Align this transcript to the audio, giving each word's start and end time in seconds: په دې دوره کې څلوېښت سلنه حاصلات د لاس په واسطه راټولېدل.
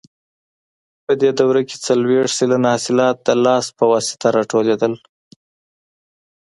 په 1.05 1.11
دې 1.21 1.29
دوره 1.39 1.61
کې 1.69 1.77
څلوېښت 1.85 2.33
سلنه 2.39 2.67
حاصلات 2.73 3.15
د 3.27 3.29
لاس 3.45 3.65
په 3.77 3.83
واسطه 3.91 4.27
راټولېدل. 4.37 4.93